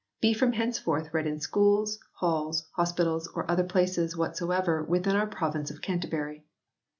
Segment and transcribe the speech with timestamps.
[0.19, 5.69] be from henceforth read in schools, halls, hospitals or other places whatsoever, within our province
[5.69, 6.43] of Canterbury."